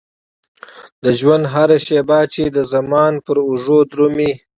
د 1.03 1.05
ژوندون 1.19 1.51
هره 1.53 1.77
شيبه 1.85 2.19
چې 2.33 2.43
د 2.55 2.57
زمان 2.73 3.13
پر 3.25 3.37
اوږو 3.47 3.79
درومي. 3.91 4.31